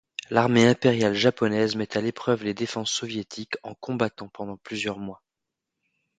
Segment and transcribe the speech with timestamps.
[0.31, 5.21] L'armée impériale japonaise met à l'épreuve les défenses soviétiques en combattant pendant plusieurs mois.